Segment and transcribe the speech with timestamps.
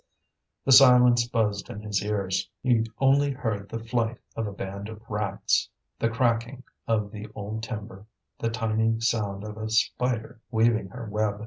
[0.65, 4.99] The silence buzzed in his ears, he only heard the flight of a band of
[5.07, 8.07] rats, the cracking of the old timber,
[8.39, 11.39] the tiny sound of a spider weaving her web.